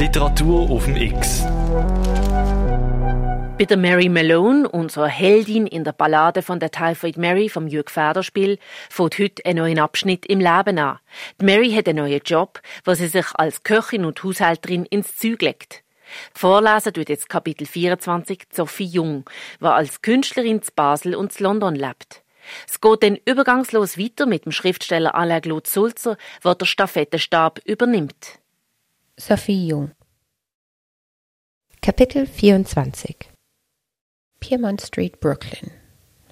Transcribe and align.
Literatur 0.00 0.70
auf 0.70 0.86
dem 0.86 0.96
X. 0.96 1.44
Bei 3.58 3.66
der 3.66 3.76
Mary 3.76 4.08
Malone, 4.08 4.66
unserer 4.66 5.08
Heldin 5.08 5.66
in 5.66 5.84
der 5.84 5.92
Ballade 5.92 6.40
von 6.40 6.58
der 6.58 6.70
Typhoid 6.70 7.18
Mary 7.18 7.50
vom 7.50 7.66
Jürg 7.66 7.90
Federspiel, 7.90 8.58
fängt 8.88 9.18
heute 9.18 9.44
einen 9.44 9.58
neuen 9.58 9.78
Abschnitt 9.78 10.24
im 10.24 10.38
Leben 10.38 10.78
an. 10.78 10.98
Die 11.38 11.44
Mary 11.44 11.70
hat 11.72 11.86
einen 11.86 11.98
neuen 11.98 12.22
Job, 12.24 12.62
wo 12.86 12.94
sie 12.94 13.08
sich 13.08 13.26
als 13.34 13.62
Köchin 13.62 14.06
und 14.06 14.24
Haushälterin 14.24 14.86
ins 14.86 15.18
Zeug 15.18 15.42
legt. 15.42 15.82
Vorlesen 16.32 16.94
tut 16.94 17.10
jetzt 17.10 17.28
Kapitel 17.28 17.66
24 17.66 18.44
Sophie 18.52 18.86
Jung, 18.86 19.28
die 19.60 19.66
als 19.66 20.00
Künstlerin 20.00 20.62
zu 20.62 20.72
Basel 20.74 21.14
und 21.14 21.34
zu 21.34 21.42
London 21.42 21.74
lebt. 21.74 22.22
Es 22.66 22.80
geht 22.80 23.02
dann 23.02 23.18
übergangslos 23.26 23.98
weiter 23.98 24.24
mit 24.24 24.46
dem 24.46 24.52
Schriftsteller 24.52 25.14
Alain 25.14 25.42
Claude 25.42 25.68
Sulzer, 25.68 26.16
der 26.42 26.54
der 26.54 26.64
Stafettenstab 26.64 27.60
übernimmt. 27.66 28.40
Sophie 29.20 29.66
Jung 29.66 29.90
Kapitel 31.82 32.26
24 32.26 33.16
Piermont 34.40 34.80
Street, 34.80 35.20
Brooklyn 35.20 35.70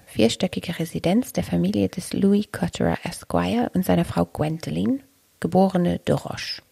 Vierstöckige 0.07 0.79
Residenz 0.79 1.35
der 1.35 1.45
Familie 1.45 1.91
des 1.91 2.15
Louis 2.15 2.51
Cotterer 2.51 2.97
Esquire 3.05 3.71
und 3.75 3.85
seiner 3.85 4.07
Frau 4.07 4.25
Gwendoline, 4.25 5.01
geborene 5.39 5.99
de 5.99 6.15
Roche. 6.15 6.63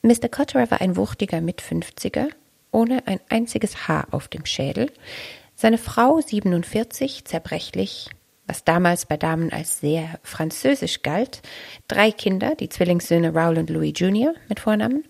Mr. 0.00 0.30
Cotterer 0.30 0.70
war 0.70 0.80
ein 0.80 0.96
wuchtiger 0.96 1.42
Mitfünfziger, 1.42 2.28
ohne 2.72 3.06
ein 3.06 3.20
einziges 3.28 3.88
Haar 3.88 4.06
auf 4.12 4.28
dem 4.28 4.46
Schädel, 4.46 4.90
seine 5.54 5.76
Frau 5.76 6.18
47, 6.18 7.26
zerbrechlich, 7.26 8.08
was 8.48 8.64
damals 8.64 9.06
bei 9.06 9.16
Damen 9.16 9.52
als 9.52 9.80
sehr 9.80 10.18
französisch 10.22 11.02
galt, 11.02 11.42
drei 11.86 12.10
Kinder, 12.10 12.54
die 12.54 12.68
Zwillingssöhne 12.68 13.34
Raoul 13.34 13.58
und 13.58 13.70
Louis 13.70 13.92
Jr. 13.94 14.34
mit 14.48 14.58
Vornamen, 14.58 15.04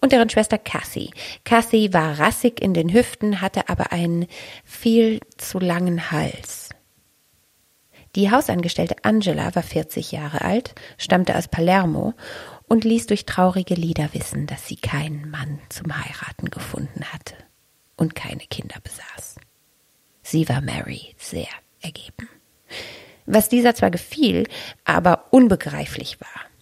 und 0.00 0.12
deren 0.12 0.28
Schwester 0.28 0.58
Cassie. 0.58 1.10
Cassie 1.44 1.92
war 1.94 2.20
rassig 2.20 2.60
in 2.60 2.74
den 2.74 2.92
Hüften, 2.92 3.40
hatte 3.40 3.68
aber 3.70 3.90
einen 3.90 4.26
viel 4.64 5.20
zu 5.38 5.58
langen 5.58 6.10
Hals. 6.10 6.68
Die 8.14 8.30
Hausangestellte 8.30 8.96
Angela 9.02 9.54
war 9.54 9.62
40 9.62 10.12
Jahre 10.12 10.42
alt, 10.42 10.74
stammte 10.98 11.36
aus 11.36 11.48
Palermo 11.48 12.14
und 12.68 12.84
ließ 12.84 13.06
durch 13.06 13.26
traurige 13.26 13.74
Lieder 13.74 14.10
wissen, 14.12 14.46
dass 14.46 14.68
sie 14.68 14.76
keinen 14.76 15.30
Mann 15.30 15.58
zum 15.68 15.96
Heiraten 15.96 16.50
gefunden 16.50 17.04
hatte 17.12 17.34
und 17.96 18.14
keine 18.14 18.44
Kinder 18.46 18.76
besaß. 18.82 19.36
Sie 20.22 20.48
war 20.48 20.60
Mary 20.60 21.14
sehr 21.18 21.48
ergeben. 21.80 22.28
Was 23.26 23.48
dieser 23.48 23.74
zwar 23.74 23.90
gefiel, 23.90 24.46
aber 24.84 25.26
unbegreiflich 25.30 26.20
war. 26.20 26.54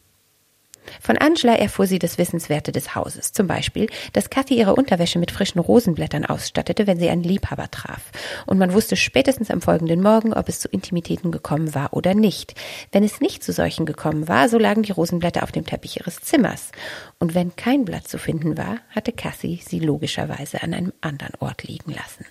Von 1.01 1.19
Angela 1.19 1.55
erfuhr 1.55 1.87
sie 1.87 1.99
das 1.99 2.19
Wissenswerte 2.19 2.73
des 2.73 2.95
Hauses, 2.95 3.33
zum 3.33 3.47
Beispiel, 3.47 3.89
dass 4.13 4.31
Kathy 4.31 4.55
ihre 4.59 4.75
Unterwäsche 4.75 5.19
mit 5.19 5.31
frischen 5.31 5.61
Rosenblättern 5.61 6.25
ausstattete, 6.25 6.87
wenn 6.87 6.99
sie 6.99 7.09
einen 7.09 7.23
Liebhaber 7.23 7.71
traf. 7.71 8.11
Und 8.47 8.59
man 8.59 8.73
wusste 8.73 8.97
spätestens 8.97 9.51
am 9.51 9.61
folgenden 9.61 10.03
Morgen, 10.03 10.33
ob 10.33 10.49
es 10.49 10.61
zu 10.61 10.69
Intimitäten 10.69 11.31
gekommen 11.31 11.75
war 11.75 11.93
oder 11.93 12.15
nicht. 12.15 12.55
Wenn 12.91 13.05
es 13.05 13.21
nicht 13.21 13.43
zu 13.43 13.53
solchen 13.53 13.87
gekommen 13.87 14.29
war, 14.29 14.49
so 14.49 14.59
lagen 14.59 14.83
die 14.83 14.93
Rosenblätter 14.93 15.43
auf 15.43 15.53
dem 15.53 15.67
Teppich 15.67 15.99
ihres 15.99 16.21
Zimmers. 16.21 16.73
Und 17.19 17.35
wenn 17.35 17.57
kein 17.57 17.85
Blatt 17.85 18.09
zu 18.09 18.19
finden 18.19 18.57
war, 18.57 18.79
hatte 18.91 19.13
Kathy 19.13 19.61
sie 19.65 19.81
logischerweise 19.81 20.63
an 20.63 20.75
einem 20.75 20.93
anderen 21.01 21.35
Ort 21.41 21.65
liegen 21.65 21.93
lassen. 21.93 22.27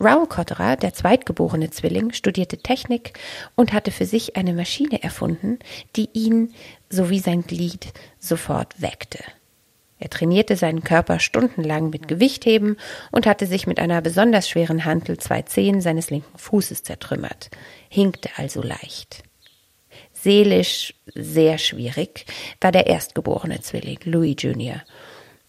Raoul 0.00 0.26
Cotterer, 0.26 0.76
der 0.76 0.94
zweitgeborene 0.94 1.70
Zwilling, 1.70 2.12
studierte 2.12 2.58
Technik 2.58 3.18
und 3.54 3.72
hatte 3.72 3.90
für 3.90 4.06
sich 4.06 4.36
eine 4.36 4.52
Maschine 4.52 5.02
erfunden, 5.02 5.58
die 5.96 6.08
ihn 6.12 6.54
sowie 6.90 7.20
sein 7.20 7.42
Glied 7.42 7.92
sofort 8.18 8.80
weckte. 8.80 9.18
Er 9.98 10.10
trainierte 10.10 10.56
seinen 10.56 10.82
Körper 10.82 11.20
stundenlang 11.20 11.90
mit 11.90 12.08
Gewichtheben 12.08 12.76
und 13.12 13.24
hatte 13.24 13.46
sich 13.46 13.68
mit 13.68 13.78
einer 13.78 14.02
besonders 14.02 14.48
schweren 14.48 14.84
Hantel 14.84 15.18
zwei 15.18 15.42
Zehen 15.42 15.80
seines 15.80 16.10
linken 16.10 16.36
Fußes 16.36 16.82
zertrümmert, 16.82 17.50
hinkte 17.88 18.28
also 18.36 18.62
leicht. 18.62 19.22
Seelisch 20.12 20.94
sehr 21.14 21.58
schwierig 21.58 22.26
war 22.60 22.72
der 22.72 22.88
erstgeborene 22.88 23.60
Zwilling, 23.60 24.00
Louis 24.04 24.34
Jr., 24.38 24.82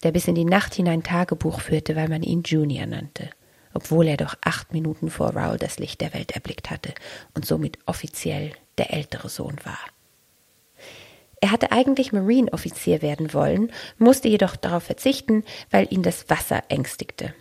der 0.03 0.11
bis 0.11 0.27
in 0.27 0.35
die 0.35 0.45
Nacht 0.45 0.75
hinein 0.75 1.01
Tagebuch 1.01 1.59
führte, 1.61 1.95
weil 1.95 2.09
man 2.09 2.21
ihn 2.21 2.43
Junior 2.43 2.85
nannte 2.85 3.29
obwohl 3.73 4.07
er 4.07 4.17
doch 4.17 4.35
acht 4.41 4.73
Minuten 4.73 5.09
vor 5.09 5.35
Raoul 5.35 5.57
das 5.57 5.79
Licht 5.79 6.01
der 6.01 6.13
Welt 6.13 6.31
erblickt 6.31 6.69
hatte 6.69 6.93
und 7.33 7.45
somit 7.45 7.79
offiziell 7.85 8.51
der 8.77 8.93
ältere 8.93 9.29
Sohn 9.29 9.57
war. 9.63 9.79
Er 11.41 11.51
hatte 11.51 11.73
eigentlich 11.73 12.13
Marine-Offizier 12.13 13.01
werden 13.01 13.33
wollen, 13.33 13.71
musste 13.97 14.29
jedoch 14.29 14.55
darauf 14.55 14.83
verzichten, 14.83 15.43
weil 15.71 15.87
ihn 15.89 16.01
das 16.01 16.29
Wasser 16.29 16.63
ängstigte. 16.69 17.33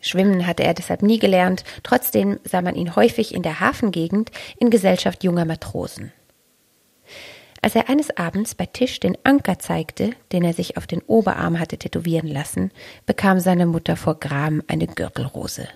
Schwimmen 0.00 0.46
hatte 0.46 0.62
er 0.62 0.72
deshalb 0.72 1.02
nie 1.02 1.18
gelernt, 1.18 1.64
trotzdem 1.82 2.38
sah 2.44 2.62
man 2.62 2.76
ihn 2.76 2.94
häufig 2.96 3.34
in 3.34 3.42
der 3.42 3.60
Hafengegend 3.60 4.30
in 4.58 4.70
Gesellschaft 4.70 5.24
junger 5.24 5.44
Matrosen. 5.44 6.12
Als 7.62 7.74
er 7.74 7.90
eines 7.90 8.16
Abends 8.16 8.54
bei 8.54 8.66
Tisch 8.66 9.00
den 9.00 9.18
Anker 9.22 9.58
zeigte, 9.58 10.12
den 10.32 10.44
er 10.44 10.54
sich 10.54 10.76
auf 10.76 10.86
den 10.86 11.02
Oberarm 11.02 11.58
hatte 11.58 11.76
tätowieren 11.76 12.28
lassen, 12.28 12.70
bekam 13.04 13.38
seine 13.38 13.66
Mutter 13.66 13.96
vor 13.96 14.18
Gram 14.18 14.62
eine 14.66 14.86
Gürtelrose. 14.86 15.68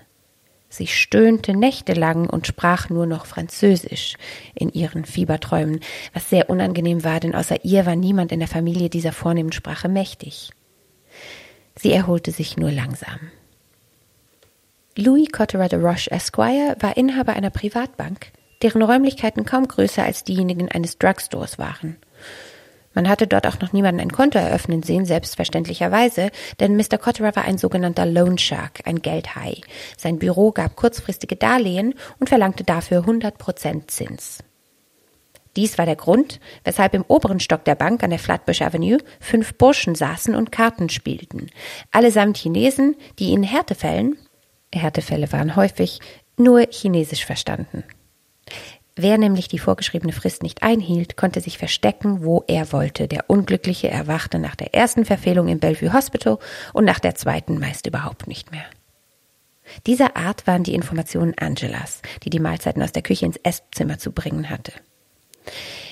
Sie 0.67 0.87
stöhnte 0.87 1.55
nächtelang 1.55 2.27
und 2.27 2.47
sprach 2.47 2.89
nur 2.89 3.05
noch 3.05 3.27
Französisch 3.27 4.15
in 4.55 4.71
ihren 4.71 5.05
Fieberträumen, 5.05 5.79
was 6.13 6.29
sehr 6.29 6.49
unangenehm 6.49 7.03
war, 7.03 7.19
denn 7.19 7.35
außer 7.35 7.63
ihr 7.63 7.85
war 7.85 7.95
niemand 7.95 8.31
in 8.31 8.39
der 8.39 8.47
Familie 8.49 8.89
dieser 8.89 9.11
vornehmen 9.11 9.51
Sprache 9.51 9.87
mächtig. 9.87 10.49
Sie 11.75 11.93
erholte 11.93 12.31
sich 12.31 12.57
nur 12.57 12.71
langsam. 12.71 13.19
Louis 14.97 15.31
Cotterer 15.31 15.69
de 15.69 15.79
Roche 15.79 16.09
Esquire 16.09 16.75
war 16.79 16.97
Inhaber 16.97 17.33
einer 17.33 17.51
Privatbank, 17.51 18.31
deren 18.65 18.81
Räumlichkeiten 18.81 19.45
kaum 19.45 19.67
größer 19.67 20.03
als 20.03 20.23
diejenigen 20.23 20.71
eines 20.71 20.97
Drugstores 20.97 21.59
waren. 21.59 21.97
Man 22.95 23.07
hatte 23.07 23.27
dort 23.27 23.45
auch 23.45 23.59
noch 23.59 23.73
niemanden 23.73 24.01
ein 24.01 24.11
Konto 24.11 24.39
eröffnen 24.39 24.81
sehen, 24.81 25.05
selbstverständlicherweise, 25.05 26.31
denn 26.59 26.75
Mr. 26.75 26.97
Cotterer 26.97 27.35
war 27.35 27.45
ein 27.45 27.59
sogenannter 27.59 28.07
Loan 28.07 28.39
Shark, 28.39 28.79
ein 28.85 29.03
Geldhai. 29.03 29.61
Sein 29.97 30.17
Büro 30.17 30.51
gab 30.51 30.75
kurzfristige 30.75 31.35
Darlehen 31.35 31.93
und 32.19 32.27
verlangte 32.27 32.63
dafür 32.63 33.01
100 33.01 33.37
Prozent 33.37 33.91
Zins. 33.91 34.39
Dies 35.55 35.77
war 35.77 35.85
der 35.85 35.95
Grund, 35.95 36.39
weshalb 36.63 36.95
im 36.95 37.05
oberen 37.07 37.39
Stock 37.39 37.65
der 37.65 37.75
Bank 37.75 38.01
an 38.03 38.09
der 38.09 38.19
Flatbush 38.19 38.63
Avenue 38.63 38.97
fünf 39.19 39.53
Burschen 39.59 39.93
saßen 39.93 40.33
und 40.33 40.51
Karten 40.51 40.89
spielten. 40.89 41.51
Allesamt 41.91 42.37
Chinesen, 42.37 42.95
die 43.19 43.31
in 43.31 43.43
Härtefällen, 43.43 44.17
Härtefälle 44.73 45.31
waren 45.31 45.55
häufig, 45.55 45.99
nur 46.35 46.65
Chinesisch 46.71 47.25
verstanden. 47.25 47.83
Wer 48.97 49.17
nämlich 49.17 49.49
die 49.49 49.59
vorgeschriebene 49.59 50.13
Frist 50.13 50.41
nicht 50.41 50.63
einhielt, 50.63 51.17
konnte 51.17 51.41
sich 51.41 51.57
verstecken, 51.57 52.23
wo 52.23 52.45
er 52.47 52.71
wollte. 52.71 53.09
Der 53.09 53.29
Unglückliche 53.29 53.89
erwachte 53.89 54.39
nach 54.39 54.55
der 54.55 54.73
ersten 54.73 55.03
Verfehlung 55.03 55.49
im 55.49 55.59
Bellevue 55.59 55.91
Hospital 55.91 56.37
und 56.71 56.85
nach 56.85 56.99
der 56.99 57.15
zweiten 57.15 57.59
meist 57.59 57.87
überhaupt 57.87 58.27
nicht 58.27 58.51
mehr. 58.51 58.65
Dieser 59.85 60.15
Art 60.15 60.47
waren 60.47 60.63
die 60.63 60.75
Informationen 60.75 61.33
Angelas, 61.37 62.01
die 62.23 62.29
die 62.29 62.39
Mahlzeiten 62.39 62.81
aus 62.81 62.93
der 62.93 63.01
Küche 63.01 63.25
ins 63.25 63.39
Esszimmer 63.43 63.97
zu 63.97 64.11
bringen 64.11 64.49
hatte. 64.49 64.71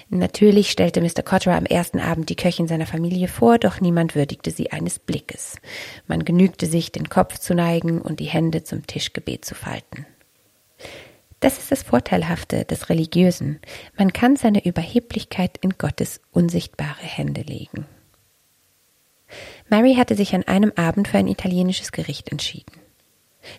Natürlich 0.10 0.70
stellte 0.72 1.02
Mr. 1.02 1.24
Cotterer 1.24 1.56
am 1.56 1.66
ersten 1.66 2.00
Abend 2.00 2.30
die 2.30 2.36
Köchin 2.36 2.68
seiner 2.68 2.86
Familie 2.86 3.28
vor, 3.28 3.58
doch 3.58 3.82
niemand 3.82 4.16
würdigte 4.16 4.52
sie 4.52 4.72
eines 4.72 5.00
Blickes. 5.00 5.58
Man 6.08 6.24
genügte 6.24 6.68
sich, 6.68 6.92
den 6.92 7.10
Kopf 7.10 7.40
zu 7.40 7.56
neigen 7.56 8.00
und 8.00 8.20
die 8.20 8.26
Hände 8.26 8.64
zum 8.64 8.86
Tischgebet 8.86 9.44
zu 9.44 9.56
falten. 9.56 10.06
Das 11.44 11.58
ist 11.58 11.74
das 11.74 11.84
Vorteilhafte 11.84 12.64
des 12.64 12.88
Religiösen. 12.88 13.60
Man 13.98 14.14
kann 14.14 14.38
seine 14.38 14.64
Überheblichkeit 14.66 15.58
in 15.60 15.72
Gottes 15.72 16.22
unsichtbare 16.32 17.02
Hände 17.02 17.42
legen. 17.42 17.86
Mary 19.68 19.96
hatte 19.96 20.16
sich 20.16 20.34
an 20.36 20.44
einem 20.44 20.72
Abend 20.78 21.10
für 21.10 21.18
ein 21.18 21.28
italienisches 21.28 21.92
Gericht 21.92 22.32
entschieden. 22.32 22.72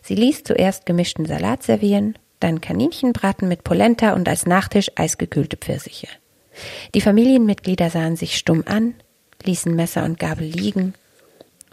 Sie 0.00 0.14
ließ 0.14 0.44
zuerst 0.44 0.86
gemischten 0.86 1.26
Salat 1.26 1.62
servieren, 1.62 2.16
dann 2.40 2.62
Kaninchenbraten 2.62 3.48
mit 3.48 3.64
Polenta 3.64 4.14
und 4.14 4.30
als 4.30 4.46
Nachtisch 4.46 4.90
eisgekühlte 4.94 5.58
Pfirsiche. 5.58 6.08
Die 6.94 7.02
Familienmitglieder 7.02 7.90
sahen 7.90 8.16
sich 8.16 8.38
stumm 8.38 8.64
an, 8.64 8.94
ließen 9.42 9.76
Messer 9.76 10.06
und 10.06 10.18
Gabel 10.18 10.46
liegen 10.46 10.94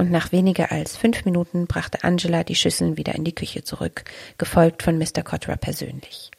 und 0.01 0.09
nach 0.09 0.31
weniger 0.31 0.71
als 0.71 0.97
fünf 0.97 1.25
Minuten 1.25 1.67
brachte 1.67 2.03
Angela 2.03 2.43
die 2.43 2.55
Schüsseln 2.55 2.97
wieder 2.97 3.13
in 3.13 3.23
die 3.23 3.35
Küche 3.35 3.63
zurück, 3.63 4.03
gefolgt 4.39 4.81
von 4.81 4.97
Mr. 4.97 5.21
Cotterer 5.23 5.57
persönlich. 5.57 6.31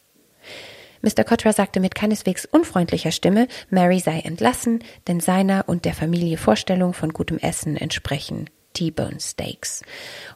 Mr. 1.01 1.23
Cotterer 1.23 1.53
sagte 1.53 1.79
mit 1.79 1.95
keineswegs 1.95 2.45
unfreundlicher 2.45 3.13
Stimme, 3.13 3.47
Mary 3.71 4.01
sei 4.01 4.19
entlassen, 4.19 4.83
denn 5.07 5.21
seiner 5.21 5.69
und 5.69 5.85
der 5.85 5.95
Familie 5.95 6.39
Vorstellung 6.39 6.93
von 6.93 7.13
gutem 7.13 7.39
Essen 7.39 7.77
entsprechen 7.77 8.51
T-Bone 8.73 9.21
Steaks 9.21 9.83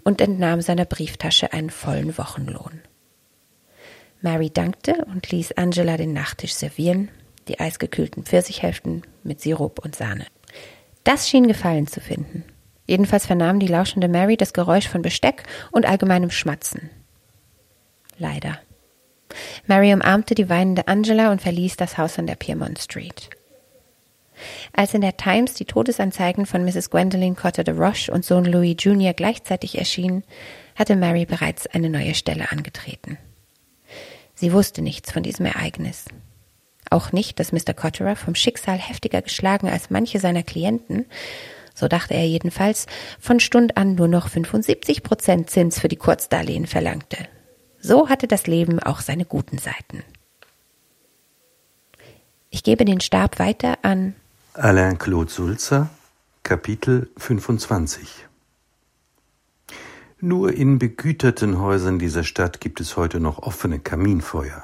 und 0.05 0.20
entnahm 0.20 0.61
seiner 0.61 0.84
Brieftasche 0.84 1.52
einen 1.52 1.70
vollen 1.70 2.17
Wochenlohn. 2.19 2.81
Mary 4.20 4.50
dankte 4.50 5.05
und 5.06 5.32
ließ 5.32 5.52
Angela 5.52 5.96
den 5.96 6.12
Nachtisch 6.12 6.55
servieren, 6.55 7.11
die 7.49 7.58
eisgekühlten 7.58 8.22
Pfirsichhälften 8.22 9.02
mit 9.25 9.40
Sirup 9.40 9.84
und 9.84 9.96
Sahne. 9.96 10.26
Das 11.02 11.29
schien 11.29 11.49
Gefallen 11.49 11.88
zu 11.88 12.00
finden. 12.00 12.44
Jedenfalls 12.87 13.27
vernahm 13.27 13.61
die 13.61 13.67
lauschende 13.67 14.09
Mary 14.09 14.37
das 14.37 14.53
Geräusch 14.53 14.88
von 14.88 15.03
Besteck 15.03 15.43
und 15.73 15.87
allgemeinem 15.87 16.31
Schmatzen. 16.31 16.91
Leider. 18.19 18.59
Mary 19.67 19.93
umarmte 19.93 20.35
die 20.35 20.49
weinende 20.49 20.88
Angela 20.88 21.33
und 21.33 21.43
verließ 21.43 21.77
das 21.77 21.99
Haus 21.99 22.19
an 22.19 22.27
der 22.27 22.37
Piermont 22.37 22.79
Street. 22.79 23.31
Als 24.73 24.94
in 24.94 25.00
der 25.00 25.17
Times 25.17 25.55
die 25.55 25.65
Todesanzeigen 25.65 26.47
von 26.47 26.65
Mrs. 26.65 26.91
Gwendoline 26.91 27.35
Cotter 27.35 27.65
de 27.65 27.75
Roche 27.75 28.12
und 28.12 28.25
Sohn 28.25 28.44
Louis 28.44 28.77
Jr. 28.79 29.15
gleichzeitig 29.15 29.79
erschienen, 29.79 30.25
hatte 30.75 30.97
Mary 30.97 31.25
bereits 31.25 31.67
eine 31.67 31.89
neue 31.89 32.15
Stelle 32.15 32.50
angetreten. 32.53 33.19
Sie 34.35 34.53
wusste 34.53 34.82
nichts 34.82 35.11
von 35.11 35.23
diesem 35.23 35.47
Ereignis. 35.47 36.05
Auch 36.91 37.12
nicht, 37.12 37.41
dass 37.41 37.53
Mr. 37.53 37.73
Cotterer 37.75 38.15
vom 38.15 38.35
Schicksal 38.35 38.79
heftiger 38.79 39.23
geschlagen 39.23 39.69
als 39.69 39.91
manche 39.91 40.21
seiner 40.21 40.43
Klienten, 40.43 41.06
so 41.76 41.87
dachte 41.87 42.14
er 42.14 42.26
jedenfalls, 42.26 42.87
von 43.20 43.38
Stund 43.38 43.76
an 43.76 43.94
nur 43.94 44.08
noch 44.08 44.28
75 44.28 45.02
Prozent 45.02 45.50
Zins 45.50 45.78
für 45.78 45.88
die 45.88 45.96
Kurzdarlehen 45.96 46.67
verlangte. 46.67 47.19
So 47.78 48.08
hatte 48.08 48.26
das 48.26 48.46
Leben 48.46 48.81
auch 48.81 49.00
seine 49.00 49.26
guten 49.26 49.58
Seiten. 49.58 50.02
Ich 52.50 52.64
gebe 52.64 52.84
den 52.84 53.00
Stab 53.00 53.38
weiter 53.38 53.78
an 53.82 54.14
Alain 54.55 54.96
Claude 54.96 55.31
Sulzer, 55.31 55.90
Kapitel 56.43 57.11
25 57.19 58.26
Nur 60.20 60.55
in 60.55 60.79
begüterten 60.79 61.61
Häusern 61.61 61.99
dieser 61.99 62.25
Stadt 62.25 62.61
gibt 62.61 62.81
es 62.81 62.96
heute 62.96 63.20
noch 63.20 63.40
offene 63.40 63.79
Kaminfeuer. 63.79 64.62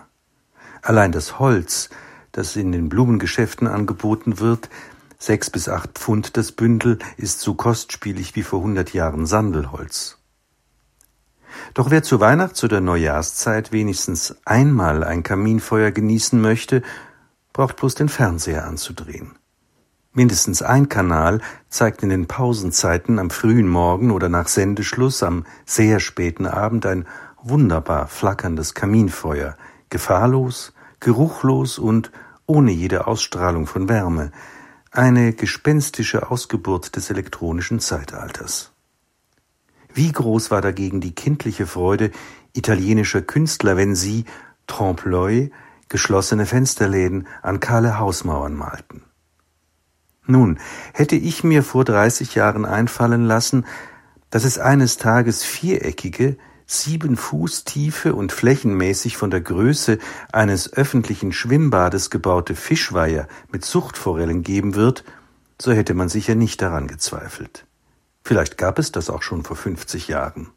Allein 0.81 1.13
das 1.13 1.39
Holz, 1.39 1.91
das 2.33 2.57
in 2.57 2.73
den 2.73 2.89
Blumengeschäften 2.89 3.69
angeboten 3.69 4.41
wird, 4.41 4.71
sechs 5.23 5.51
bis 5.51 5.69
acht 5.69 5.99
Pfund 5.99 6.37
das 6.37 6.53
Bündel, 6.53 6.99
ist 7.17 7.41
so 7.41 7.55
kostspielig 7.55 8.35
wie 8.35 8.43
vor 8.43 8.61
hundert 8.61 8.93
Jahren 8.93 9.27
Sandelholz. 9.27 10.19
Doch 11.75 11.91
wer 11.91 12.03
zur 12.03 12.21
Weihnachts- 12.21 12.65
oder 12.65 12.81
Neujahrszeit 12.81 13.71
wenigstens 13.73 14.37
einmal 14.45 15.05
ein 15.05 15.23
Kaminfeuer 15.23 15.93
genießen 15.93 16.41
möchte, 16.41 16.83
braucht 17.53 17.77
bloß 17.77 17.95
den 17.95 18.09
Fernseher 18.09 18.67
anzudrehen. 18.67 19.37
Mindestens 20.13 20.61
ein 20.61 20.89
Kanal 20.89 21.41
zeigt 21.69 22.03
in 22.03 22.11
den 22.11 22.27
Pausenzeiten 22.27 23.19
am 23.19 23.31
frühen 23.31 23.69
Morgen 23.69 24.11
oder 24.11 24.29
nach 24.29 24.49
Sendeschluss 24.49 25.23
am 25.23 25.47
sehr 25.65 26.01
späten 26.01 26.47
Abend 26.47 26.85
ein 26.85 27.07
wunderbar 27.41 28.09
flackerndes 28.09 28.75
Kaminfeuer, 28.75 29.57
gefahrlos, 29.89 30.75
geruchlos 31.01 31.79
und 31.79 32.11
ohne 32.47 32.73
jede 32.73 33.07
Ausstrahlung 33.07 33.67
von 33.67 33.89
Wärme, 33.89 34.33
eine 34.93 35.33
gespenstische 35.33 36.31
Ausgeburt 36.31 36.97
des 36.97 37.09
elektronischen 37.09 37.81
Zeitalters. 37.81 38.73
Wie 39.95 40.13
groß 40.13 40.51
war 40.51 40.61
dagegen 40.61 41.01
die 41.01 41.15
kindliche 41.15 41.67
Freude 41.67 42.11
italienischer 42.53 43.23
Künstler, 43.23 43.79
wenn 43.79 43.95
sie, 43.95 44.27
trompe-l'œil, 44.67 45.51
geschlossene 45.89 46.45
Fensterläden 46.45 47.27
an 47.41 47.61
kahle 47.61 47.99
Hausmauern 47.99 48.55
malten. 48.55 49.03
Nun, 50.27 50.59
hätte 50.93 51.17
ich 51.17 51.43
mir 51.43 51.63
vor 51.63 51.85
dreißig 51.85 52.35
Jahren 52.35 52.67
einfallen 52.67 53.25
lassen, 53.25 53.65
dass 54.29 54.45
es 54.45 54.59
eines 54.59 54.99
Tages 54.99 55.43
viereckige, 55.43 56.37
sieben 56.73 57.17
Fuß 57.17 57.65
tiefe 57.65 58.15
und 58.15 58.33
flächenmäßig 58.33 59.17
von 59.17 59.31
der 59.31 59.41
Größe 59.41 59.99
eines 60.33 60.73
öffentlichen 60.73 61.33
Schwimmbades 61.33 62.11
gebaute 62.11 62.55
Fischweiher 62.55 63.29
mit 63.51 63.65
Zuchtforellen 63.65 64.43
geben 64.43 64.75
wird, 64.75 65.05
so 65.61 65.73
hätte 65.73 65.95
man 65.95 66.09
sicher 66.09 66.35
nicht 66.35 66.63
daran 66.63 66.87
gezweifelt. 66.89 67.67
Vielleicht 68.25 68.57
gab 68.57 68.79
es 68.79 68.93
das 68.93 69.11
auch 69.11 69.23
schon 69.23 69.45
vor 69.45 69.57
fünfzig 69.57 70.09
Jahren. 70.09 70.51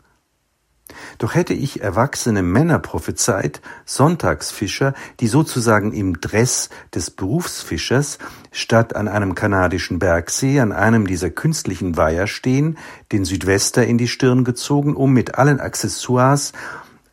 Doch 1.18 1.34
hätte 1.34 1.54
ich 1.54 1.82
erwachsene 1.82 2.44
Männer 2.44 2.80
prophezeit, 2.80 3.62
Sonntagsfischer, 3.86 4.94
die 5.20 5.28
sozusagen 5.28 5.92
im 5.94 6.22
Dress 6.22 6.70
des 6.94 7.10
Berufsfischers 7.10 8.20
statt 8.52 8.96
an 8.96 9.08
einem 9.08 9.34
kanadischen 9.34 10.00
Bergsee 10.00 10.60
an 10.60 10.72
einem 10.72 11.08
dieser 11.08 11.30
künstlichen 11.30 11.98
Weiher 11.98 12.28
stehen, 12.28 12.78
den 13.12 13.26
Südwester 13.26 13.86
in 13.86 13.98
die 13.98 14.08
Stirn 14.08 14.44
gezogen, 14.44 14.96
um 14.96 15.12
mit 15.12 15.36
allen 15.36 15.60
Accessoires 15.60 16.54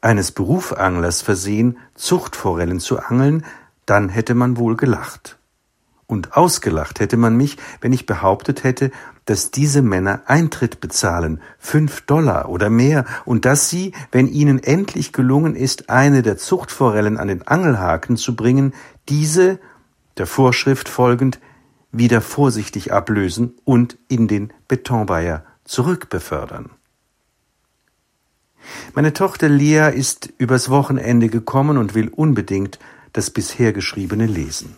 eines 0.00 0.32
Berufanglers 0.32 1.22
versehen, 1.22 1.78
Zuchtforellen 1.94 2.80
zu 2.80 2.98
angeln, 2.98 3.44
dann 3.86 4.08
hätte 4.08 4.34
man 4.34 4.56
wohl 4.56 4.76
gelacht. 4.76 5.38
Und 6.06 6.36
ausgelacht 6.36 7.00
hätte 7.00 7.16
man 7.16 7.36
mich, 7.36 7.56
wenn 7.80 7.92
ich 7.92 8.04
behauptet 8.04 8.64
hätte, 8.64 8.90
dass 9.24 9.50
diese 9.50 9.82
Männer 9.82 10.22
Eintritt 10.26 10.80
bezahlen, 10.80 11.40
fünf 11.58 12.02
Dollar 12.02 12.48
oder 12.48 12.70
mehr, 12.70 13.04
und 13.24 13.44
dass 13.44 13.68
sie, 13.70 13.92
wenn 14.10 14.26
ihnen 14.26 14.62
endlich 14.62 15.12
gelungen 15.12 15.54
ist, 15.54 15.90
eine 15.90 16.22
der 16.22 16.36
Zuchtforellen 16.36 17.18
an 17.18 17.28
den 17.28 17.46
Angelhaken 17.46 18.16
zu 18.16 18.34
bringen, 18.34 18.74
diese, 19.08 19.58
der 20.16 20.26
Vorschrift 20.26 20.88
folgend, 20.88 21.38
wieder 21.92 22.20
vorsichtig 22.20 22.92
ablösen 22.92 23.54
und 23.64 23.98
in 24.08 24.26
den 24.26 24.52
Betonweiher 24.66 25.44
zurückbefördern. 25.64 26.70
Meine 28.94 29.12
Tochter 29.12 29.48
Lea 29.48 29.90
ist 29.94 30.32
übers 30.38 30.70
Wochenende 30.70 31.28
gekommen 31.28 31.76
und 31.76 31.94
will 31.94 32.08
unbedingt 32.08 32.78
das 33.12 33.30
bisher 33.30 33.72
Geschriebene 33.72 34.26
lesen. 34.26 34.76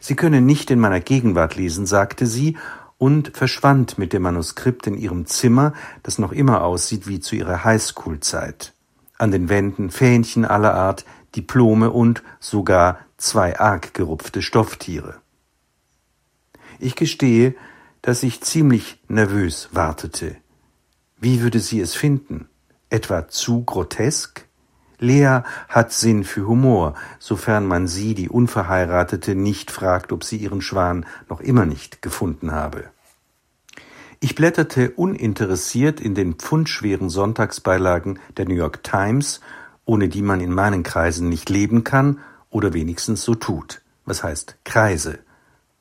Sie 0.00 0.16
könne 0.16 0.40
nicht 0.40 0.70
in 0.70 0.80
meiner 0.80 1.00
Gegenwart 1.00 1.56
lesen, 1.56 1.86
sagte 1.86 2.26
sie, 2.26 2.56
und 2.98 3.36
verschwand 3.36 3.98
mit 3.98 4.12
dem 4.12 4.22
Manuskript 4.22 4.86
in 4.86 4.96
ihrem 4.96 5.26
Zimmer, 5.26 5.72
das 6.02 6.18
noch 6.18 6.32
immer 6.32 6.62
aussieht 6.62 7.06
wie 7.06 7.20
zu 7.20 7.36
ihrer 7.36 7.64
Highschool-Zeit. 7.64 8.72
An 9.18 9.30
den 9.30 9.48
Wänden 9.48 9.90
Fähnchen 9.90 10.44
aller 10.44 10.74
Art, 10.74 11.04
Diplome 11.34 11.90
und 11.90 12.22
sogar 12.40 12.98
zwei 13.18 13.58
arg 13.58 13.94
gerupfte 13.94 14.42
Stofftiere. 14.42 15.16
Ich 16.78 16.94
gestehe, 16.94 17.54
dass 18.02 18.22
ich 18.22 18.40
ziemlich 18.40 18.98
nervös 19.08 19.68
wartete. 19.72 20.36
Wie 21.18 21.40
würde 21.40 21.60
sie 21.60 21.80
es 21.80 21.94
finden? 21.94 22.48
Etwa 22.88 23.28
zu 23.28 23.64
grotesk? 23.64 24.45
Lea 24.98 25.40
hat 25.68 25.92
Sinn 25.92 26.24
für 26.24 26.46
Humor, 26.46 26.94
sofern 27.18 27.66
man 27.66 27.86
sie, 27.86 28.14
die 28.14 28.28
Unverheiratete, 28.28 29.34
nicht 29.34 29.70
fragt, 29.70 30.12
ob 30.12 30.24
sie 30.24 30.38
ihren 30.38 30.62
Schwan 30.62 31.06
noch 31.28 31.40
immer 31.40 31.66
nicht 31.66 32.02
gefunden 32.02 32.52
habe. 32.52 32.84
Ich 34.20 34.34
blätterte 34.34 34.92
uninteressiert 34.92 36.00
in 36.00 36.14
den 36.14 36.34
pfundschweren 36.34 37.10
Sonntagsbeilagen 37.10 38.18
der 38.38 38.46
New 38.46 38.54
York 38.54 38.82
Times, 38.82 39.40
ohne 39.84 40.08
die 40.08 40.22
man 40.22 40.40
in 40.40 40.52
meinen 40.52 40.82
Kreisen 40.82 41.28
nicht 41.28 41.50
leben 41.50 41.84
kann 41.84 42.20
oder 42.48 42.72
wenigstens 42.72 43.22
so 43.22 43.34
tut. 43.34 43.82
Was 44.06 44.22
heißt 44.22 44.56
Kreise? 44.64 45.18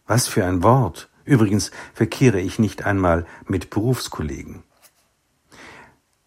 Was 0.05 0.27
für 0.27 0.45
ein 0.45 0.63
Wort. 0.63 1.09
Übrigens 1.23 1.71
verkehre 1.93 2.39
ich 2.39 2.59
nicht 2.59 2.85
einmal 2.85 3.25
mit 3.47 3.69
Berufskollegen. 3.69 4.64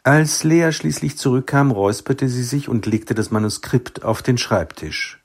Als 0.09 0.43
Lea 0.43 0.73
schließlich 0.73 1.19
zurückkam, 1.19 1.71
räusperte 1.71 2.31
sie 2.31 2.43
sich 2.43 2.71
und 2.71 2.87
legte 2.87 3.15
das 3.15 3.31
Manuskript 3.31 4.05
auf 4.05 4.23
den 4.23 4.39
Schreibtisch. 4.39 5.23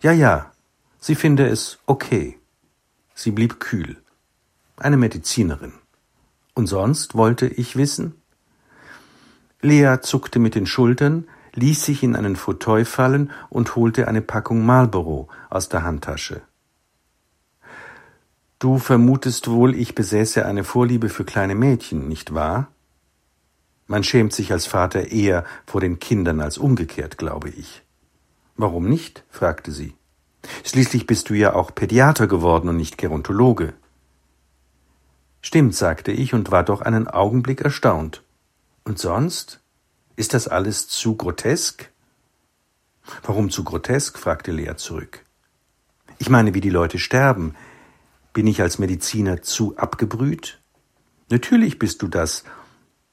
Ja, 0.00 0.12
ja, 0.12 0.52
sie 1.00 1.16
finde 1.16 1.48
es 1.48 1.80
okay. 1.84 2.38
Sie 3.16 3.32
blieb 3.32 3.58
kühl. 3.58 3.96
Eine 4.76 4.98
Medizinerin. 4.98 5.72
Und 6.54 6.68
sonst 6.68 7.16
wollte 7.16 7.48
ich 7.48 7.74
wissen? 7.74 8.14
Lea 9.62 9.96
zuckte 10.00 10.38
mit 10.38 10.54
den 10.54 10.66
Schultern, 10.66 11.26
ließ 11.54 11.84
sich 11.84 12.04
in 12.04 12.14
einen 12.14 12.36
Fauteuil 12.36 12.84
fallen 12.84 13.32
und 13.50 13.74
holte 13.74 14.06
eine 14.06 14.22
Packung 14.22 14.64
Marlboro 14.64 15.28
aus 15.50 15.70
der 15.70 15.82
Handtasche. 15.82 16.42
Du 18.60 18.78
vermutest 18.78 19.48
wohl, 19.50 19.74
ich 19.74 19.96
besäße 19.96 20.46
eine 20.46 20.62
Vorliebe 20.62 21.08
für 21.08 21.24
kleine 21.24 21.56
Mädchen, 21.56 22.06
nicht 22.06 22.32
wahr? 22.32 22.68
Man 23.88 24.04
schämt 24.04 24.34
sich 24.34 24.52
als 24.52 24.66
Vater 24.66 25.10
eher 25.10 25.44
vor 25.66 25.80
den 25.80 25.98
Kindern 25.98 26.40
als 26.40 26.58
umgekehrt, 26.58 27.16
glaube 27.18 27.48
ich. 27.48 27.82
Warum 28.54 28.88
nicht? 28.88 29.24
fragte 29.30 29.72
sie. 29.72 29.94
Schließlich 30.62 31.06
bist 31.06 31.30
du 31.30 31.34
ja 31.34 31.54
auch 31.54 31.74
Pädiater 31.74 32.26
geworden 32.26 32.68
und 32.68 32.76
nicht 32.76 32.98
Gerontologe. 32.98 33.72
Stimmt, 35.40 35.74
sagte 35.74 36.12
ich 36.12 36.34
und 36.34 36.50
war 36.50 36.64
doch 36.64 36.82
einen 36.82 37.08
Augenblick 37.08 37.62
erstaunt. 37.62 38.22
Und 38.84 38.98
sonst? 38.98 39.60
Ist 40.16 40.34
das 40.34 40.48
alles 40.48 40.88
zu 40.88 41.16
grotesk? 41.16 41.90
Warum 43.22 43.50
zu 43.50 43.64
grotesk? 43.64 44.18
fragte 44.18 44.52
Lea 44.52 44.74
zurück. 44.76 45.24
Ich 46.18 46.28
meine, 46.28 46.52
wie 46.52 46.60
die 46.60 46.70
Leute 46.70 46.98
sterben. 46.98 47.54
Bin 48.34 48.46
ich 48.46 48.60
als 48.60 48.78
Mediziner 48.78 49.40
zu 49.40 49.76
abgebrüht? 49.76 50.60
Natürlich 51.30 51.78
bist 51.78 52.02
du 52.02 52.08
das, 52.08 52.44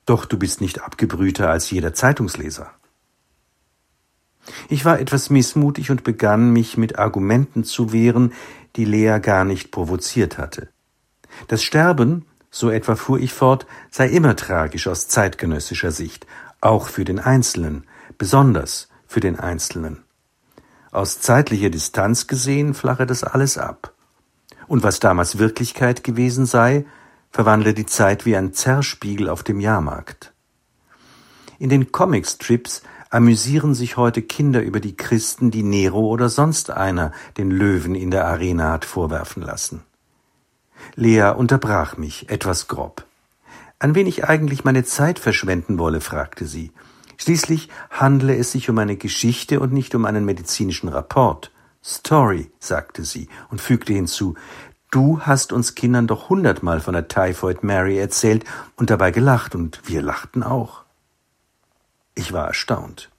doch 0.06 0.26
du 0.26 0.38
bist 0.38 0.62
nicht 0.62 0.82
abgebrühter 0.82 1.50
als 1.50 1.70
jeder 1.72 1.94
Zeitungsleser. 1.94 2.72
Ich 4.70 4.86
war 4.86 5.00
etwas 5.00 5.30
missmutig 5.30 5.90
und 5.90 6.04
begann 6.04 6.52
mich 6.52 6.78
mit 6.78 7.00
Argumenten 7.00 7.64
zu 7.64 7.92
wehren, 7.92 8.34
die 8.76 8.86
Lea 8.86 9.20
gar 9.20 9.44
nicht 9.44 9.72
provoziert 9.72 10.38
hatte. 10.38 10.70
Das 11.48 11.64
Sterben, 11.64 12.26
so 12.52 12.70
etwa 12.70 12.96
fuhr 12.96 13.20
ich 13.20 13.34
fort, 13.34 13.66
sei 13.90 14.08
immer 14.08 14.36
tragisch 14.36 14.88
aus 14.88 15.08
zeitgenössischer 15.08 15.92
Sicht, 15.92 16.28
auch 16.62 16.88
für 16.88 17.06
den 17.06 17.20
Einzelnen, 17.20 17.86
besonders 18.18 18.90
für 19.08 19.20
den 19.20 19.40
Einzelnen. 19.40 20.04
Aus 20.92 21.20
zeitlicher 21.20 21.70
Distanz 21.70 22.28
gesehen 22.28 22.74
flache 22.74 23.06
das 23.06 23.24
alles 23.24 23.58
ab. 23.58 23.94
Und 24.68 24.84
was 24.84 25.00
damals 25.00 25.38
Wirklichkeit 25.38 26.04
gewesen 26.04 26.46
sei, 26.46 26.86
verwandle 27.36 27.74
die 27.74 27.86
Zeit 27.86 28.26
wie 28.26 28.38
ein 28.38 28.54
Zerrspiegel 28.54 29.28
auf 29.28 29.44
dem 29.44 29.60
Jahrmarkt. 29.60 30.32
In 31.60 31.68
den 31.68 31.92
Comicstrips 31.92 32.82
amüsieren 33.10 33.74
sich 33.74 33.98
heute 33.98 34.22
Kinder 34.22 34.62
über 34.62 34.80
die 34.80 34.96
Christen, 34.96 35.52
die 35.52 35.62
Nero 35.62 36.00
oder 36.00 36.30
sonst 36.30 36.70
einer 36.70 37.12
den 37.36 37.52
Löwen 37.52 37.94
in 37.94 38.10
der 38.10 38.26
Arena 38.26 38.72
hat 38.72 38.86
vorwerfen 38.86 39.44
lassen. 39.44 39.84
Lea 40.96 41.34
unterbrach 41.36 41.98
mich, 41.98 42.30
etwas 42.30 42.70
grob. 42.70 43.06
An 43.80 43.96
wen 43.96 44.08
ich 44.08 44.24
eigentlich 44.24 44.64
meine 44.64 44.86
Zeit 44.86 45.20
verschwenden 45.20 45.78
wolle, 45.78 46.00
fragte 46.00 46.46
sie. 46.46 46.72
Schließlich 47.18 47.68
handle 47.90 48.34
es 48.38 48.54
sich 48.54 48.70
um 48.70 48.78
eine 48.78 48.96
Geschichte 48.96 49.60
und 49.60 49.74
nicht 49.74 49.94
um 49.94 50.06
einen 50.06 50.24
medizinischen 50.24 50.88
Rapport. 50.88 51.52
Story, 51.84 52.50
sagte 52.60 53.04
sie 53.04 53.28
und 53.50 53.60
fügte 53.60 53.92
hinzu, 53.92 54.36
du 54.96 55.20
hast 55.20 55.52
uns 55.52 55.76
Kindern 55.76 56.08
doch 56.08 56.30
hundertmal 56.30 56.80
von 56.80 56.94
der 56.94 57.10
Typhoid 57.10 57.64
Mary 57.64 58.00
erzählt 58.00 58.46
und 58.78 58.90
dabei 58.90 59.12
gelacht 59.12 59.54
und 59.54 59.82
wir 59.84 60.02
lachten 60.02 60.42
auch. 60.42 60.84
Ich 62.16 62.32
war 62.32 62.48
erstaunt. 62.48 63.10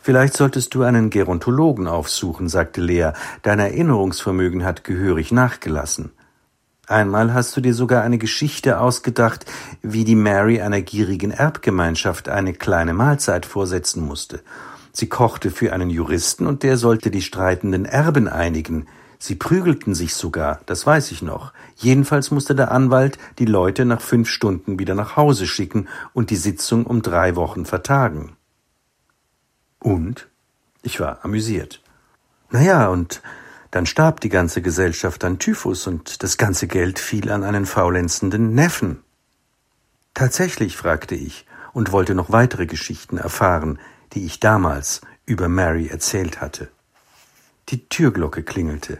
Vielleicht 0.00 0.34
solltest 0.34 0.74
du 0.74 0.84
einen 0.84 1.10
Gerontologen 1.10 1.88
aufsuchen, 1.88 2.48
sagte 2.48 2.80
Lea. 2.80 3.10
Dein 3.42 3.58
Erinnerungsvermögen 3.58 4.64
hat 4.64 4.84
gehörig 4.84 5.32
nachgelassen. 5.32 6.12
Einmal 6.86 7.34
hast 7.34 7.56
du 7.56 7.60
dir 7.60 7.74
sogar 7.74 8.02
eine 8.02 8.18
Geschichte 8.18 8.78
ausgedacht, 8.78 9.46
wie 9.82 10.04
die 10.04 10.16
Mary 10.16 10.60
einer 10.60 10.82
gierigen 10.82 11.32
Erbgemeinschaft 11.32 12.28
eine 12.28 12.52
kleine 12.52 12.94
Mahlzeit 12.94 13.46
vorsetzen 13.46 14.04
musste. 14.04 14.42
Sie 14.92 15.08
kochte 15.08 15.50
für 15.50 15.72
einen 15.72 15.90
Juristen 15.90 16.46
und 16.46 16.62
der 16.62 16.76
sollte 16.76 17.10
die 17.10 17.22
streitenden 17.22 17.84
Erben 17.84 18.28
einigen. 18.28 18.86
Sie 19.24 19.36
prügelten 19.36 19.94
sich 19.94 20.16
sogar, 20.16 20.58
das 20.66 20.84
weiß 20.84 21.12
ich 21.12 21.22
noch. 21.22 21.52
Jedenfalls 21.76 22.32
musste 22.32 22.56
der 22.56 22.72
Anwalt 22.72 23.18
die 23.38 23.44
Leute 23.44 23.84
nach 23.84 24.00
fünf 24.00 24.28
Stunden 24.28 24.80
wieder 24.80 24.96
nach 24.96 25.14
Hause 25.14 25.46
schicken 25.46 25.86
und 26.12 26.30
die 26.30 26.36
Sitzung 26.36 26.84
um 26.84 27.02
drei 27.02 27.36
Wochen 27.36 27.64
vertagen. 27.64 28.32
Und? 29.78 30.28
Ich 30.82 30.98
war 30.98 31.24
amüsiert. 31.24 31.80
Na 32.50 32.62
ja, 32.62 32.88
und 32.88 33.22
dann 33.70 33.86
starb 33.86 34.18
die 34.18 34.28
ganze 34.28 34.60
Gesellschaft 34.60 35.22
an 35.22 35.38
Typhus 35.38 35.86
und 35.86 36.24
das 36.24 36.36
ganze 36.36 36.66
Geld 36.66 36.98
fiel 36.98 37.30
an 37.30 37.44
einen 37.44 37.64
faulenzenden 37.64 38.56
Neffen. 38.56 39.04
Tatsächlich, 40.14 40.76
fragte 40.76 41.14
ich 41.14 41.46
und 41.72 41.92
wollte 41.92 42.16
noch 42.16 42.32
weitere 42.32 42.66
Geschichten 42.66 43.18
erfahren, 43.18 43.78
die 44.14 44.26
ich 44.26 44.40
damals 44.40 45.00
über 45.26 45.48
Mary 45.48 45.86
erzählt 45.86 46.40
hatte. 46.40 46.72
Die 47.68 47.88
Türglocke 47.88 48.42
klingelte. 48.42 48.98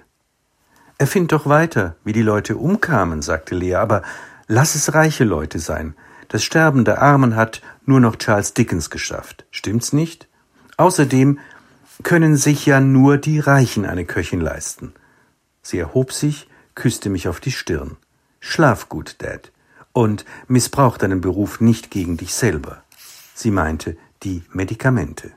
Erfind 1.03 1.33
doch 1.33 1.47
weiter, 1.47 1.97
wie 2.05 2.13
die 2.13 2.23
Leute 2.23 2.57
umkamen, 2.57 3.23
sagte 3.23 3.57
Lea, 3.57 3.75
aber 3.75 4.05
lass 4.47 4.77
es 4.77 4.95
reiche 4.95 5.25
Leute 5.25 5.59
sein. 5.59 5.97
Das 6.29 6.45
Sterben 6.45 6.85
der 6.85 7.03
Armen 7.03 7.35
hat 7.35 7.61
nur 7.85 7.99
noch 7.99 8.15
Charles 8.15 8.55
Dickens 8.55 8.89
geschafft. 8.89 9.45
Stimmt's 9.51 9.93
nicht? 9.93 10.29
Außerdem 10.77 11.41
können 12.05 12.37
sich 12.37 12.67
ja 12.67 12.79
nur 12.79 13.19
die 13.19 13.41
Reichen 13.41 13.85
eine 13.85 14.05
Köchin 14.05 14.41
leisten. 14.41 14.95
Sie 15.61 15.81
erhob 15.81 16.13
sich, 16.13 16.49
küsste 16.77 17.11
mich 17.11 17.27
auf 17.27 17.41
die 17.41 17.51
Stirn. 17.51 17.97
Schlaf 18.39 18.89
gut, 18.89 19.17
Dad. 19.19 19.51
Und 19.93 20.25
missbrauch 20.47 20.99
deinen 20.99 21.21
Beruf 21.21 21.61
nicht 21.61 21.91
gegen 21.91 22.17
dich 22.17 22.33
selber. 22.33 22.85
Sie 23.35 23.51
meinte 23.51 23.97
die 24.23 24.45
Medikamente. 24.53 25.33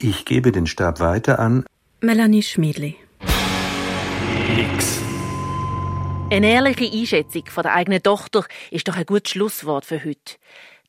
Ich 0.00 0.24
gebe 0.24 0.50
den 0.50 0.66
Stab 0.66 0.98
weiter 0.98 1.38
an 1.38 1.64
Melanie 2.00 2.42
Schmiedli. 2.42 2.96
Eine 6.30 6.48
ehrliche 6.48 6.90
Einschätzung 6.90 7.46
von 7.46 7.62
der 7.62 7.74
eigenen 7.74 8.02
Tochter 8.02 8.44
ist 8.70 8.88
doch 8.88 8.96
ein 8.96 9.04
gutes 9.04 9.32
Schlusswort 9.32 9.84
für 9.84 10.02
heute. 10.02 10.36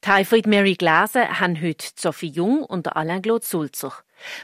Typhoid 0.01 0.47
Mary 0.47 0.75
gelesen 0.75 1.39
haben 1.39 1.61
heute 1.61 1.87
Sophie 1.95 2.29
Jung 2.29 2.63
und 2.63 2.95
Alain 2.95 3.21
Claude 3.21 3.45
Sulzer. 3.45 3.91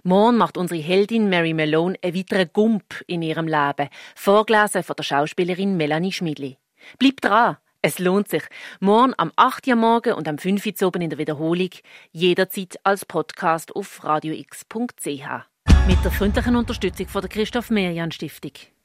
Morgen 0.04 0.38
macht 0.38 0.58
unsere 0.58 0.82
Heldin 0.82 1.30
Mary 1.30 1.54
Malone 1.54 1.98
einen 2.04 2.16
weiteren 2.16 2.50
Gump 2.52 3.04
in 3.08 3.22
ihrem 3.22 3.48
Leben, 3.48 3.90
vorgelesen 4.16 4.84
von 4.84 4.96
der 4.96 5.04
Schauspielerin 5.04 5.78
Melanie 5.78 6.12
Schmidli. 6.12 6.58
Bleibt 7.00 7.24
dran, 7.24 7.58
es 7.82 7.98
lohnt 7.98 8.28
sich. 8.28 8.44
Morgen 8.80 9.14
am 9.18 9.32
8. 9.38 9.68
Uhr 9.68 9.76
morgen 9.76 10.14
und 10.14 10.28
am 10.28 10.38
5. 10.38 10.66
Uhr 10.66 10.88
oben 10.88 11.02
in 11.02 11.10
der 11.10 11.20
Wiederholung, 11.20 11.70
jederzeit 12.12 12.76
als 12.84 13.06
Podcast 13.06 13.76
auf 13.76 14.04
radiox.ch. 14.04 15.08
Mit 15.88 16.04
der 16.04 16.12
freundlichen 16.12 16.56
Unterstützung 16.56 17.08
von 17.08 17.22
der 17.22 17.30
Christoph 17.30 17.70
Merian 17.70 18.12
Stiftung. 18.12 18.52